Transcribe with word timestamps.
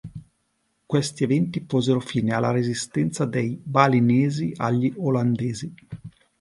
Questi 0.87 1.23
eventi 1.25 1.61
posero 1.61 1.99
fine 1.99 2.33
alla 2.33 2.49
resistenza 2.49 3.25
dei 3.25 3.61
balinesi 3.63 4.51
agli 4.57 4.91
olandesi. 4.97 5.75